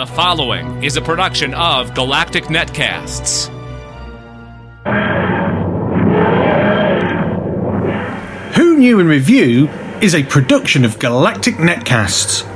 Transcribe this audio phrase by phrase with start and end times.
[0.00, 3.48] The following is a production of Galactic Netcasts.
[8.54, 9.68] Who Knew in Review
[10.00, 12.46] is a production of Galactic Netcasts.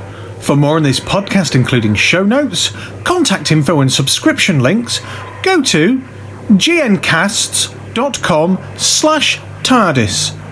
[0.41, 2.71] For more on this podcast, including show notes,
[3.03, 5.01] contact info, and subscription links,
[5.43, 5.99] go to
[6.49, 7.77] gncasts.com
[8.75, 10.44] slash TARDIS.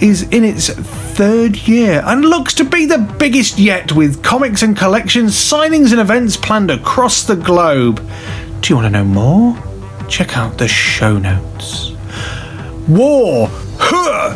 [0.00, 4.76] is in its third year and looks to be the biggest yet with comics and
[4.76, 7.96] collections, signings, and events planned across the globe.
[8.60, 9.56] Do you want to know more?
[10.08, 11.92] Check out the show notes.
[12.88, 13.48] War!
[13.78, 14.34] Huh!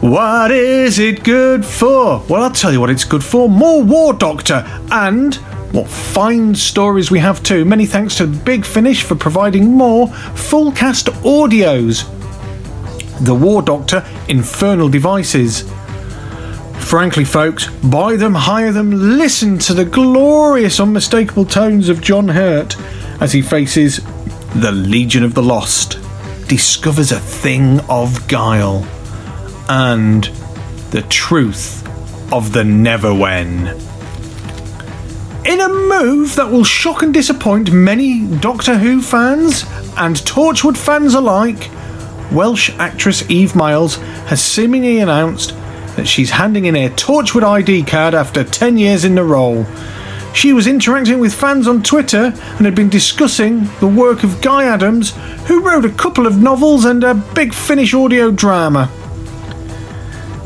[0.00, 2.24] What is it good for?
[2.28, 5.34] Well, I'll tell you what it's good for more War Doctor and
[5.72, 7.64] what fine stories we have too.
[7.64, 12.04] Many thanks to Big Finish for providing more full cast audios.
[13.22, 15.62] The War Doctor Infernal Devices.
[16.80, 22.76] Frankly, folks, buy them, hire them, listen to the glorious, unmistakable tones of John Hurt
[23.20, 24.00] as he faces
[24.56, 26.00] the Legion of the Lost,
[26.48, 28.84] discovers a thing of guile,
[29.68, 30.24] and
[30.90, 31.86] the truth
[32.32, 33.78] of the Neverwhen.
[35.46, 39.62] In a move that will shock and disappoint many Doctor Who fans
[39.96, 41.70] and Torchwood fans alike,
[42.32, 45.50] Welsh actress Eve Miles has seemingly announced
[45.96, 49.66] that she's handing in her Torchwood ID card after 10 years in the role.
[50.34, 54.64] She was interacting with fans on Twitter and had been discussing the work of Guy
[54.64, 55.10] Adams,
[55.46, 58.90] who wrote a couple of novels and a Big Finish audio drama.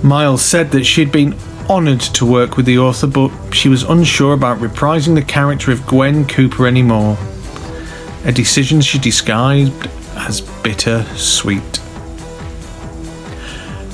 [0.03, 1.37] Miles said that she'd been
[1.71, 5.87] honoured to work with the author, but she was unsure about reprising the character of
[5.87, 7.17] Gwen Cooper anymore.
[8.25, 11.81] A decision she described as bitter sweet.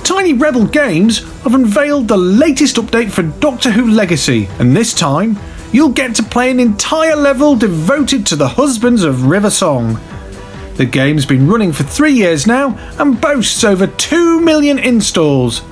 [0.04, 5.38] Tiny Rebel Games have unveiled the latest update for Doctor Who Legacy, and this time
[5.72, 9.98] you'll get to play an entire level devoted to the husbands of River Song.
[10.76, 15.62] The game's been running for three years now and boasts over 2 million installs.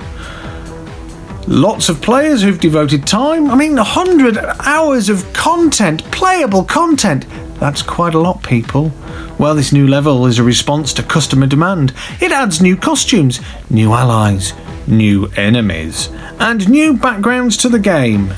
[1.47, 3.49] Lots of players who've devoted time.
[3.49, 7.25] I mean, 100 hours of content, playable content.
[7.61, 8.91] That's quite a lot, people.
[9.37, 11.93] Well, this new level is a response to customer demand.
[12.19, 13.39] It adds new costumes,
[13.69, 14.53] new allies,
[14.87, 18.33] new enemies, and new backgrounds to the game.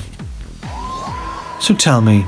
[1.58, 2.26] So tell me,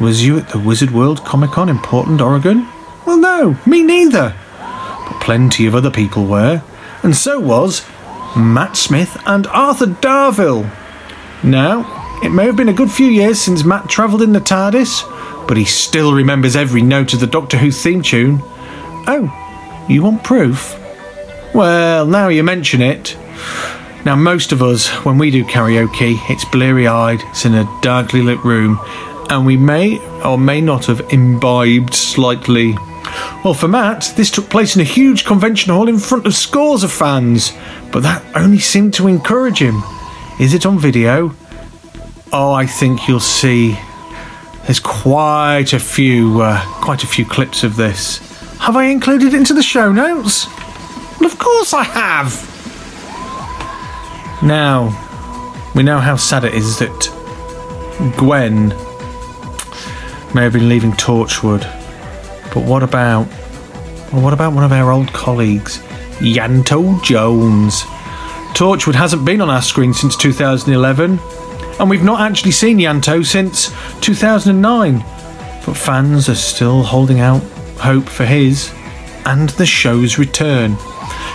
[0.00, 2.66] was you at the Wizard World Comic Con in Portland, Oregon?
[3.04, 4.34] Well, no, me neither.
[4.58, 6.62] But plenty of other people were.
[7.02, 7.86] And so was
[8.34, 10.74] Matt Smith and Arthur Darvill.
[11.44, 15.02] Now, it may have been a good few years since Matt travelled in the TARDIS,
[15.46, 18.40] but he still remembers every note of the Doctor Who theme tune.
[19.06, 20.78] Oh, you want proof?
[21.54, 23.16] Well, now you mention it.
[24.04, 28.22] Now, most of us, when we do karaoke, it's bleary eyed, it's in a darkly
[28.22, 28.80] lit room,
[29.30, 32.74] and we may or may not have imbibed slightly.
[33.44, 36.82] Well, for Matt, this took place in a huge convention hall in front of scores
[36.82, 37.52] of fans,
[37.92, 39.82] but that only seemed to encourage him.
[40.40, 41.34] Is it on video?
[42.32, 43.78] Oh, I think you'll see.
[44.64, 48.18] There's quite a few, uh, quite a few clips of this.
[48.58, 50.46] Have I included it into the show notes?
[51.18, 52.48] Well, of course I have.
[54.42, 54.98] Now,
[55.74, 58.68] we know how sad it is that Gwen
[60.34, 61.62] may have been leaving Torchwood.
[62.54, 63.26] But what about
[64.12, 65.78] well, what about one of our old colleagues,
[66.18, 67.82] Ianto Jones?
[68.54, 71.18] Torchwood hasn't been on our screen since 2011,
[71.78, 74.98] and we've not actually seen Ianto since 2009.
[75.64, 77.42] But fans are still holding out
[77.78, 78.72] hope for his
[79.26, 80.76] and the show's return.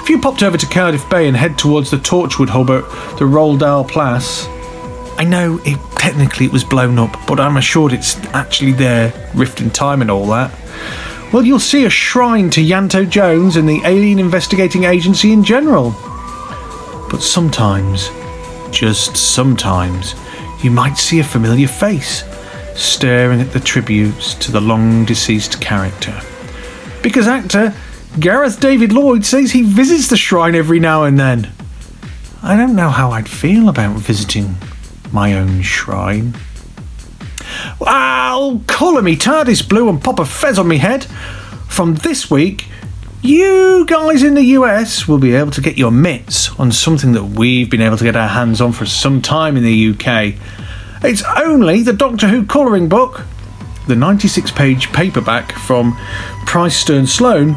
[0.01, 2.83] If you popped over to Cardiff Bay and head towards the Torchwood hub at
[3.17, 4.45] the Roald Dahl Place,
[5.17, 9.61] I know it technically it was blown up, but I'm assured it's actually there, rift
[9.61, 10.51] in time and all that.
[11.33, 15.91] Well, you'll see a shrine to Ianto Jones and the Alien Investigating Agency in general.
[17.09, 18.09] But sometimes,
[18.71, 20.13] just sometimes,
[20.63, 22.23] you might see a familiar face
[22.75, 26.19] staring at the tributes to the long deceased character.
[27.01, 27.73] Because actor
[28.19, 31.51] Gareth David Lloyd says he visits the shrine every now and then.
[32.41, 34.55] I don't know how I'd feel about visiting
[35.11, 36.33] my own shrine.
[37.81, 41.05] I'll colour me TARDIS blue and pop a fez on me head.
[41.67, 42.65] From this week,
[43.21, 47.23] you guys in the US will be able to get your mitts on something that
[47.23, 50.35] we've been able to get our hands on for some time in the UK.
[51.03, 53.23] It's only the Doctor Who colouring book,
[53.87, 55.97] the 96 page paperback from
[56.45, 57.55] Price Stern Sloan.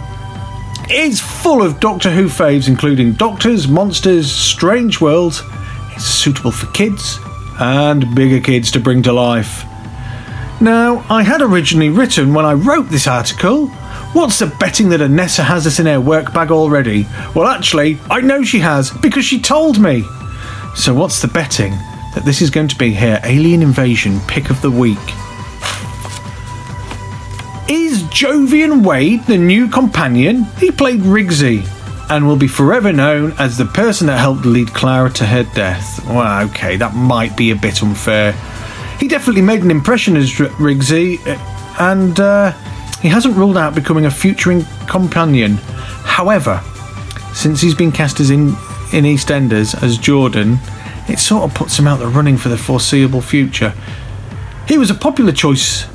[0.90, 5.42] Is full of Doctor Who faves, including doctors, monsters, strange worlds.
[5.92, 7.18] It's suitable for kids
[7.60, 9.64] and bigger kids to bring to life.
[10.60, 13.70] Now, I had originally written when I wrote this article,
[14.12, 17.06] what's the betting that Anessa has this in her work bag already?
[17.34, 20.04] Well, actually, I know she has because she told me.
[20.74, 21.72] So, what's the betting?
[22.14, 24.98] that this is going to be her Alien Invasion pick of the week.
[27.68, 30.44] Is Jovian Wade the new companion?
[30.58, 31.66] He played Rigsy
[32.10, 36.04] and will be forever known as the person that helped lead Clara to her death.
[36.06, 38.32] Well, okay, that might be a bit unfair.
[38.98, 41.20] He definitely made an impression as Rigsy,
[41.78, 42.52] and uh,
[43.00, 45.54] he hasn't ruled out becoming a future companion.
[46.04, 46.62] However,
[47.34, 48.48] since he's been cast as in,
[48.92, 50.58] in EastEnders as Jordan,
[51.08, 53.74] it sort of puts him out the running for the foreseeable future.
[54.68, 55.86] He was a popular choice,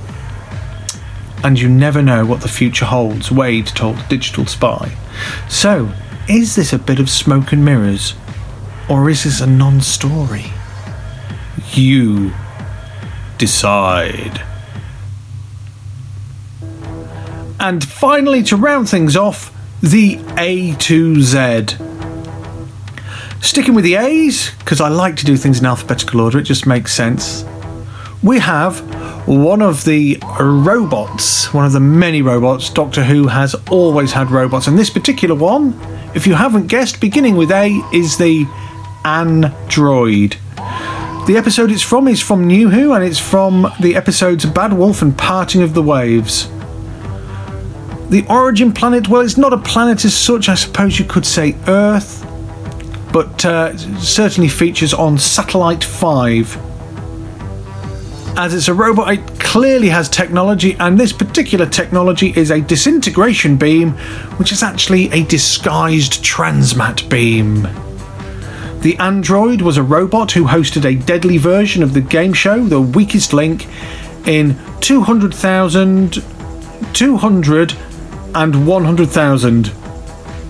[1.43, 4.95] and you never know what the future holds, Wade told Digital Spy.
[5.47, 5.91] So,
[6.27, 8.15] is this a bit of smoke and mirrors,
[8.89, 10.45] or is this a non story?
[11.71, 12.33] You
[13.37, 14.41] decide.
[17.65, 19.51] And finally, to round things off,
[19.81, 21.65] the A to Z.
[23.41, 26.67] Sticking with the A's, because I like to do things in alphabetical order, it just
[26.67, 27.43] makes sense.
[28.21, 28.81] We have
[29.27, 32.69] one of the robots, one of the many robots.
[32.69, 35.73] Doctor Who has always had robots, and this particular one,
[36.13, 38.45] if you haven't guessed, beginning with A, is the
[39.03, 40.37] Android.
[41.25, 45.01] The episode it's from is from New Who, and it's from the episodes Bad Wolf
[45.01, 46.47] and Parting of the Ways.
[48.09, 51.55] The origin planet, well, it's not a planet as such, I suppose you could say
[51.67, 52.25] Earth
[53.15, 56.57] but uh, certainly features on Satellite 5.
[58.37, 63.55] As it's a robot, it clearly has technology, and this particular technology is a disintegration
[63.55, 63.91] beam,
[64.35, 67.61] which is actually a disguised transmat beam.
[68.81, 72.81] The android was a robot who hosted a deadly version of the game show The
[72.81, 73.65] Weakest Link
[74.27, 76.21] in 200,000,
[76.91, 77.77] 200,
[78.35, 79.71] and 100,000.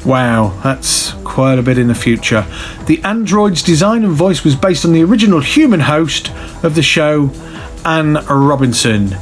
[0.06, 2.46] Wow, that's quite a bit in the future.
[2.88, 6.32] The android's design and voice was based on the original human host
[6.64, 7.30] of the show,
[7.86, 9.16] Anne Robinson.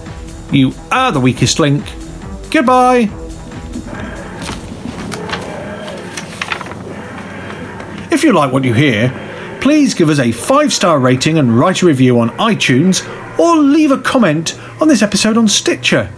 [0.51, 1.83] You are the weakest link.
[2.51, 3.09] Goodbye.
[8.11, 11.81] If you like what you hear, please give us a five star rating and write
[11.81, 13.07] a review on iTunes
[13.37, 16.09] or leave a comment on this episode on Stitcher.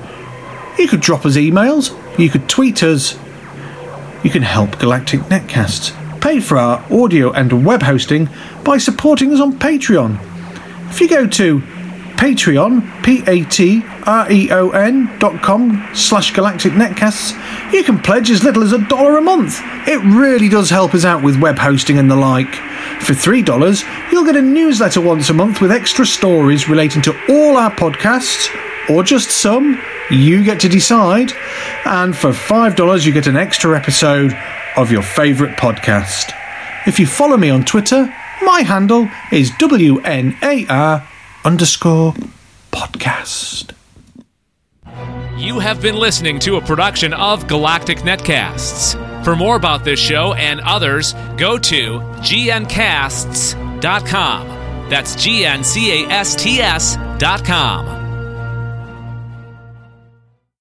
[0.78, 3.18] You could drop us emails, you could tweet us,
[4.24, 8.28] you can help Galactic Netcasts pay for our audio and web hosting
[8.64, 10.20] by supporting us on Patreon.
[10.90, 11.62] If you go to
[12.16, 14.00] Patreon, P-A-T-R-E-O-N
[15.20, 17.34] dot com slash Galactic Netcasts,
[17.72, 19.60] you can pledge as little as a dollar a month.
[19.88, 22.56] It really does help us out with web hosting and the like.
[23.02, 27.58] For $3, you'll get a newsletter once a month with extra stories relating to all
[27.58, 28.50] our podcasts,
[28.90, 31.32] or just some, you get to decide.
[31.86, 34.36] And for $5, you get an extra episode
[34.78, 36.34] of your favourite podcast.
[36.88, 38.14] If you follow me on Twitter,
[38.44, 41.08] my handle is WNAR
[41.44, 42.14] underscore
[42.72, 43.72] podcast.
[45.38, 48.96] You have been listening to a production of Galactic Netcasts.
[49.26, 53.70] For more about this show and others, go to gncasts.com.
[54.90, 58.05] That's G N C A S T S dot com.